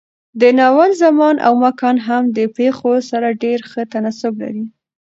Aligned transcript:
د 0.41 0.41
ناول 0.59 0.91
زمان 1.03 1.35
او 1.45 1.53
مکان 1.65 1.97
هم 2.07 2.23
د 2.37 2.39
پېښو 2.57 2.91
سره 3.09 3.27
ډېر 3.43 3.59
ښه 3.69 3.81
تناسب 3.93 4.33
لري. 4.43 4.65